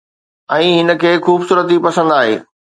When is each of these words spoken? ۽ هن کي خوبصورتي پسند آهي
۽ 0.55 0.67
هن 0.77 0.89
کي 1.05 1.11
خوبصورتي 1.29 1.77
پسند 1.87 2.09
آهي 2.19 2.35